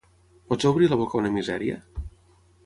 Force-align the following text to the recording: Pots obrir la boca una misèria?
Pots 0.53 0.67
obrir 0.69 0.87
la 0.93 0.97
boca 1.01 1.19
una 1.19 1.31
misèria? 1.37 1.77